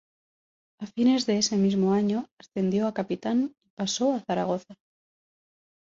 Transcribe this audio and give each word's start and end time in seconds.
A 0.83 0.85
fines 0.95 1.27
de 1.27 1.37
ese 1.37 1.55
mismo 1.65 1.93
año 1.93 2.25
ascendió 2.39 2.87
a 2.87 2.93
capitán 2.95 3.53
y 3.63 3.69
pasó 3.75 4.13
a 4.15 4.19
Zaragoza. 4.21 4.73